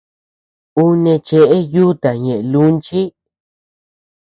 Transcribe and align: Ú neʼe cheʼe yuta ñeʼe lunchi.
Ú 0.81 0.85
neʼe 1.03 1.15
cheʼe 1.27 1.57
yuta 1.73 2.09
ñeʼe 2.23 2.41
lunchi. 2.51 3.01